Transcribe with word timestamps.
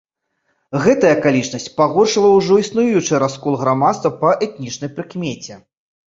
Гэтая 0.83 1.09
акалічнасць 1.17 1.67
пагоршыла 1.81 2.31
ўжо 2.37 2.57
існуючы 2.61 3.19
раскол 3.23 3.53
грамадства 3.65 4.11
па 4.23 4.31
этнічнай 4.47 4.89
прыкмеце. 4.97 5.53